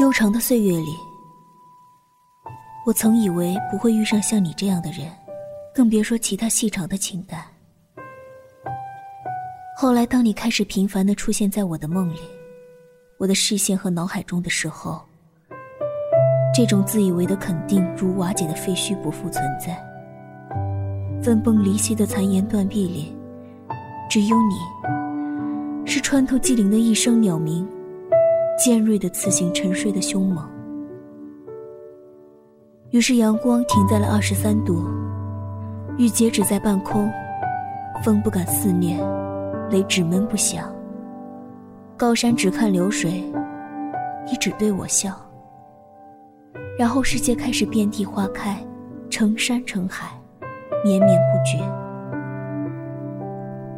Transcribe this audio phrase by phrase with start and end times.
[0.00, 0.96] 悠长的岁月里，
[2.84, 5.08] 我曾以为不会遇上像你这样的人，
[5.72, 7.44] 更别说其他细长的情感。
[9.76, 12.18] 后来，当你开始频繁的出现在我的梦里，
[13.18, 15.00] 我的视线和脑海中的时候，
[16.52, 19.80] 这种自以为的肯定如瓦解的废墟不复存在。
[21.22, 23.16] 分崩离析的残垣断壁里，
[24.10, 27.64] 只有你，是穿透寂灵的一声鸟鸣。
[28.56, 30.48] 尖锐的刺醒沉睡的凶猛。
[32.90, 34.86] 于是阳光停在了二十三度，
[35.98, 37.10] 雨截止在半空，
[38.04, 38.96] 风不敢肆虐，
[39.70, 40.72] 雷只闷不响。
[41.96, 43.24] 高山只看流水，
[44.26, 45.10] 你只对我笑。
[46.78, 48.56] 然后世界开始遍地花开，
[49.10, 50.08] 成山成海，
[50.84, 51.58] 绵绵不绝。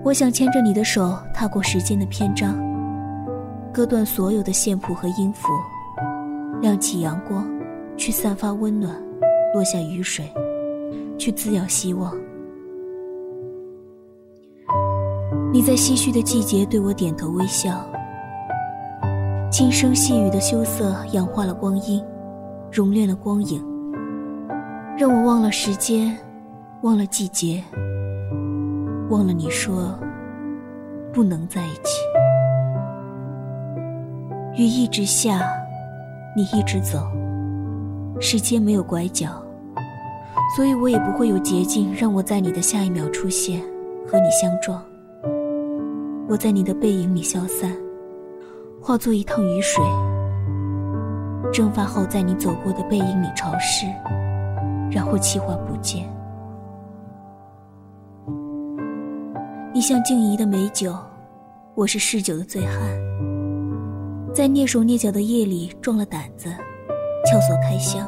[0.05, 2.55] 我想牵着你的手，踏过时间的篇章。
[3.77, 5.49] 割断所有的线谱和音符，
[6.63, 7.47] 亮起阳光，
[7.95, 8.99] 去散发温暖，
[9.53, 10.33] 落下雨水，
[11.19, 12.17] 去滋养希望。
[15.53, 17.87] 你在唏嘘的季节对我点头微笑，
[19.53, 22.03] 轻声细语的羞涩氧化了光阴，
[22.73, 23.63] 熔炼了光影，
[24.97, 26.17] 让我忘了时间，
[26.81, 27.63] 忘了季节，
[29.11, 29.95] 忘了你说
[31.13, 32.16] 不能在一起。
[34.57, 35.47] 雨一直下，
[36.35, 37.07] 你一直走，
[38.19, 39.29] 时间没有拐角，
[40.57, 43.61] 所以我也不会有捷径让我在你的下一秒出现，
[44.09, 44.83] 和你相撞。
[46.27, 47.71] 我在你的背影里消散，
[48.81, 49.85] 化作一趟雨水，
[51.53, 53.85] 蒸发后在你走过的背影里潮湿，
[54.91, 56.09] 然后气化不见。
[59.75, 60.97] 你像静怡的美酒，
[61.75, 63.36] 我是嗜酒的醉汉。
[64.37, 66.51] 在蹑手蹑脚的夜里，壮了胆子，
[67.25, 68.07] 撬锁开箱，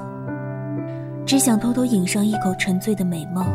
[1.24, 3.46] 只想偷偷饮上一口沉醉的美梦。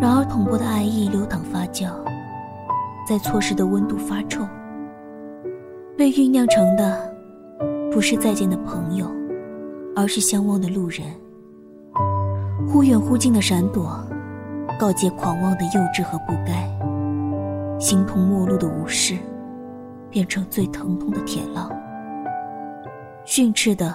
[0.00, 1.92] 然而捅破的爱意流淌发酵，
[3.08, 4.44] 在错失的温度发臭。
[5.96, 7.14] 被酝酿成的，
[7.92, 9.06] 不是再见的朋友，
[9.94, 11.06] 而是相望的路人。
[12.66, 14.04] 忽远忽近的闪躲，
[14.80, 16.68] 告诫狂妄的幼稚和不该，
[17.78, 19.16] 形同陌路的无视。
[20.10, 21.70] 变成最疼痛的铁烙，
[23.24, 23.94] 训斥的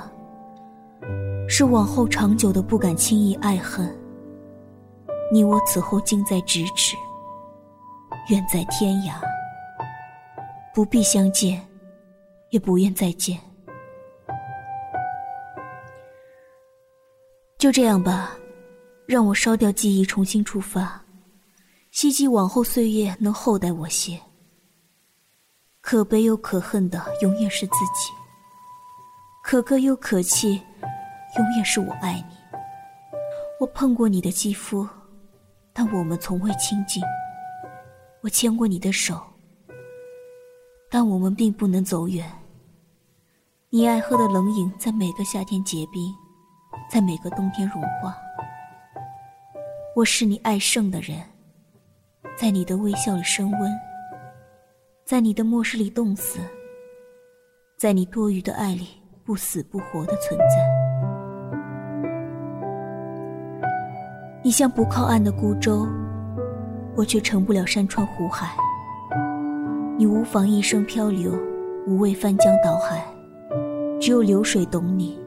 [1.47, 3.94] 是往后长久的不敢轻易爱恨。
[5.31, 6.96] 你我此后近在咫尺，
[8.29, 9.16] 远在天涯，
[10.73, 11.59] 不必相见，
[12.52, 13.40] 也不愿再见。
[17.57, 18.38] 就这样吧，
[19.07, 21.02] 让我烧掉记忆，重新出发，
[21.91, 24.19] 希冀往后岁月能厚待我些。
[25.83, 28.13] 可悲又可恨的，永远是自己；
[29.44, 30.61] 可歌又可泣，
[31.38, 32.35] 永远是我爱你。
[33.59, 34.88] 我碰过你的肌肤，
[35.73, 37.03] 但我们从未亲近；
[38.22, 39.22] 我牵过你的手，
[40.89, 42.31] 但我们并不能走远。
[43.69, 46.16] 你爱喝的冷饮，在每个夏天结冰，
[46.89, 48.16] 在每个冬天融化。
[49.97, 51.22] 我是你爱胜的人，
[52.38, 53.92] 在你的微笑里升温。
[55.06, 56.40] 在你的漠视里冻死，
[57.75, 58.88] 在你多余的爱里
[59.25, 60.56] 不死不活的存在。
[64.41, 65.86] 你像不靠岸的孤舟，
[66.96, 68.56] 我却成不了山川湖海。
[69.97, 71.38] 你无妨一生漂流，
[71.85, 73.06] 无畏翻江倒海，
[74.00, 75.20] 只有流水懂你，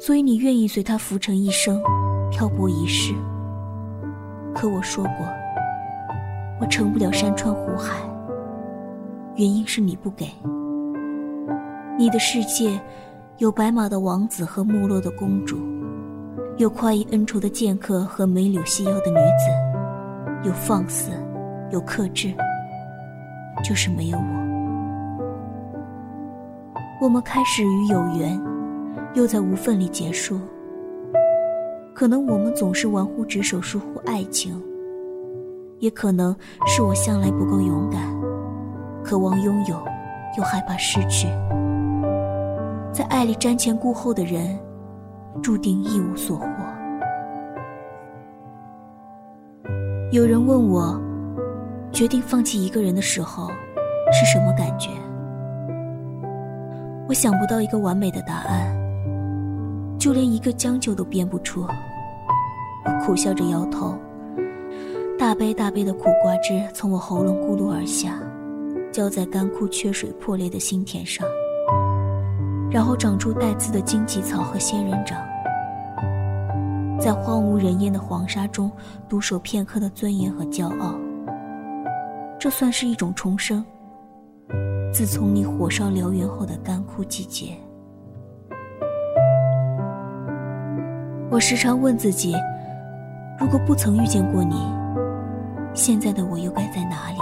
[0.00, 1.80] 所以你愿意随它浮沉一生，
[2.28, 3.14] 漂泊一世。
[4.52, 5.28] 可我说过，
[6.60, 8.09] 我成不了山川湖海。
[9.36, 10.26] 原因是你不给。
[11.98, 12.80] 你的世界，
[13.38, 15.58] 有白马的王子和没落的公主，
[16.56, 21.10] 有快意恩仇的剑客和美柳细腰的女子，有放肆，
[21.70, 22.32] 有克制，
[23.62, 24.40] 就是没有我。
[27.02, 28.40] 我们开始于有缘，
[29.14, 30.38] 又在无分里结束。
[31.94, 34.62] 可能我们总是玩忽职守，疏忽爱情，
[35.80, 36.34] 也可能
[36.66, 38.00] 是我向来不够勇敢。
[39.02, 39.82] 渴望拥有，
[40.38, 41.26] 又害怕失去，
[42.92, 44.58] 在爱里瞻前顾后的人，
[45.42, 46.46] 注定一无所获。
[50.12, 51.00] 有人问我，
[51.92, 53.48] 决定放弃一个人的时候
[54.12, 54.90] 是什么感觉？
[57.08, 58.76] 我想不到一个完美的答案，
[59.98, 61.66] 就连一个将就都编不出。
[62.84, 63.96] 我苦笑着摇头，
[65.18, 68.14] 大杯大杯的苦瓜汁从我喉咙咕噜而下。
[68.92, 71.26] 浇在干枯、缺水、破裂的心田上。
[72.70, 75.18] 然后长出带刺的荆棘草和仙人掌，
[77.00, 78.70] 在荒无人烟的黄沙中
[79.08, 80.94] 独守片刻的尊严和骄傲，
[82.38, 83.64] 这算是一种重生。
[84.92, 87.56] 自从你火烧燎原后的干枯季节，
[91.28, 92.36] 我时常问自己：
[93.40, 94.56] 如果不曾遇见过你，
[95.74, 97.18] 现在的我又该在哪里？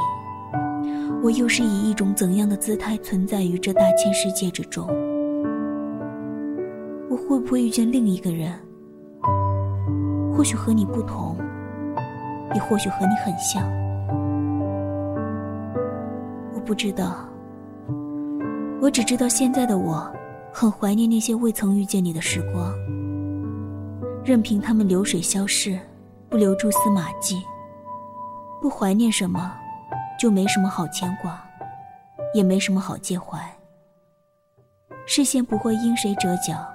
[1.21, 4.87] 我又是以一种怎样的姿态存在于这大千世界之中？
[7.11, 8.53] 我会不会遇见另一个人？
[10.33, 11.37] 或许和你不同，
[12.55, 13.69] 也或许和你很像。
[16.55, 17.29] 我不知道。
[18.81, 20.09] 我只知道现在的我，
[20.53, 22.73] 很怀念那些未曾遇见你的时光。
[24.25, 25.77] 任凭他们流水消逝，
[26.29, 27.43] 不留蛛丝马迹。
[28.63, 29.53] 不怀念什么，
[30.19, 31.43] 就没什么好牵挂，
[32.35, 33.41] 也没什么好介怀。
[35.07, 36.67] 视线不会因谁折角，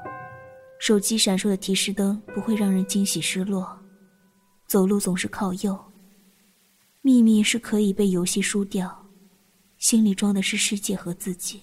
[0.80, 3.78] 手机闪烁的提示灯不会让人惊喜失落。
[4.66, 5.78] 走路总是靠右。
[7.02, 9.06] 秘密是可以被游戏输掉，
[9.78, 11.62] 心里装的是世界和自己。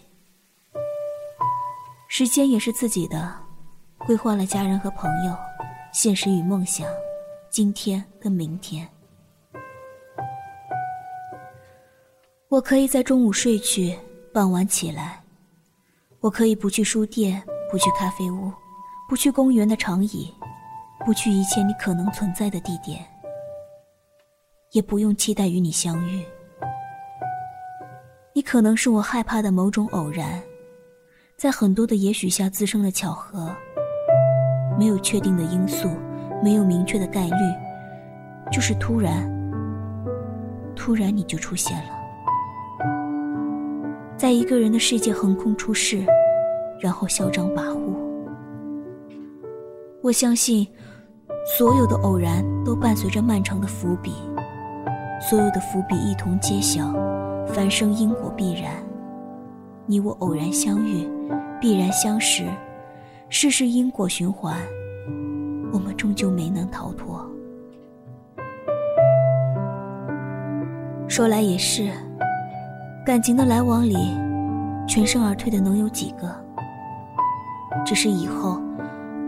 [2.09, 3.35] 时间也是自己的，
[3.99, 5.35] 规划了家人和朋友，
[5.94, 6.87] 现实与梦想，
[7.50, 8.87] 今天跟明天。
[12.50, 13.97] 我可以在中午睡去，
[14.35, 15.20] 傍晚起来；
[16.19, 18.52] 我可以不去书店，不去咖啡屋，
[19.08, 20.35] 不去公园的长椅，
[21.06, 23.06] 不去一切你可能存在的地点，
[24.73, 26.25] 也不用期待与你相遇。
[28.35, 30.43] 你可能是我害怕的某种偶然。
[31.37, 33.55] 在很多的也许下滋生了巧合，
[34.76, 35.88] 没有确定的因素，
[36.43, 37.37] 没有明确的概率，
[38.50, 39.31] 就是突然，
[40.75, 42.00] 突然你就出现了，
[44.20, 46.05] 在一个人的世界横空出世，
[46.78, 47.94] 然后嚣张跋扈。
[50.02, 50.69] 我相信，
[51.56, 54.12] 所有的偶然都伴随着漫长的伏笔，
[55.22, 56.93] 所有的伏笔一同揭晓，
[57.46, 58.75] 凡生因果必然。
[59.87, 61.08] 你我偶然相遇，
[61.58, 62.44] 必然相识，
[63.31, 64.55] 世事因果循环，
[65.73, 67.26] 我们终究没能逃脱。
[71.08, 71.90] 说来也是，
[73.11, 73.97] 感情的来往里，
[74.87, 76.33] 全身而退的能有几个？
[77.85, 78.62] 只是以后，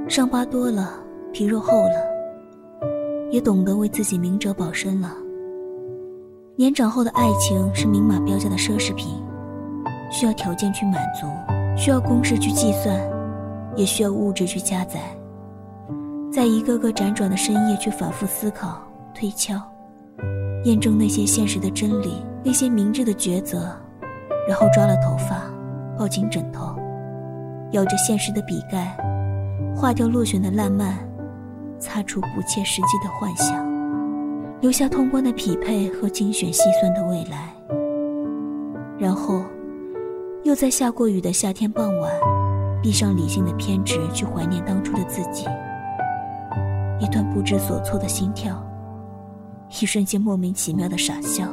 [0.08, 0.90] 伤疤多了，
[1.32, 2.88] 皮肉厚了，
[3.32, 5.10] 也懂得为自己明哲保身了。
[6.54, 9.20] 年长后的爱情是明码标价的奢侈品。
[10.12, 11.26] 需要条件去满足，
[11.76, 12.96] 需要公式去计算，
[13.74, 15.00] 也需要物质去加载。
[16.30, 18.80] 在一个个辗转的深夜，去反复思考、
[19.12, 19.60] 推敲、
[20.64, 23.74] 验证那些现实的真理，那些明智的抉择，
[24.48, 25.42] 然后抓了头发，
[25.98, 26.76] 抱紧枕头，
[27.72, 28.96] 咬着现实的笔盖，
[29.74, 30.98] 划掉落选的烂漫，
[31.78, 33.64] 擦除不切实际的幻想，
[34.60, 37.52] 留下通关的匹配和精选细算的未来，
[38.98, 39.42] 然后。
[40.44, 42.12] 又在下过雨的夏天傍晚，
[42.82, 45.46] 闭上理性的偏执，去怀念当初的自己。
[46.98, 48.60] 一段不知所措的心跳，
[49.80, 51.48] 一瞬间莫名其妙的傻笑，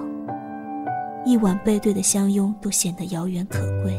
[1.25, 3.97] 一晚背对的相拥，都显得遥远可贵。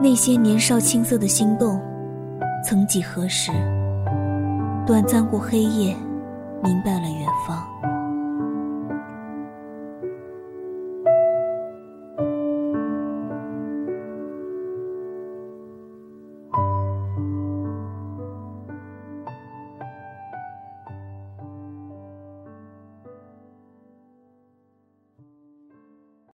[0.00, 1.80] 那些年少青涩的心动，
[2.64, 3.50] 曾几何时，
[4.86, 5.94] 短暂过黑夜，
[6.62, 7.75] 明白了远方。